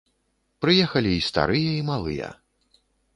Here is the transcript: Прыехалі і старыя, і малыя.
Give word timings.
Прыехалі 0.65 1.11
і 1.15 1.19
старыя, 1.29 1.69
і 1.81 1.83
малыя. 1.91 2.29